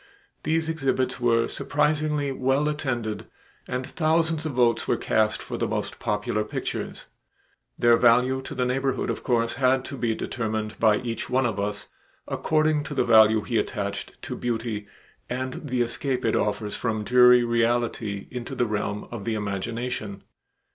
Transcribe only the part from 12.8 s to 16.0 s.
to the value he attached to beauty and the